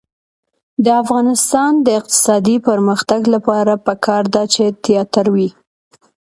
د 0.83 0.87
افغانستان 1.01 1.71
د 1.85 1.87
اقتصادي 1.99 2.57
پرمختګ 2.69 3.21
لپاره 3.35 3.73
پکار 3.87 4.23
ده 4.33 4.43
چې 4.53 4.63
تیاتر 4.85 5.25
وي. 5.35 5.49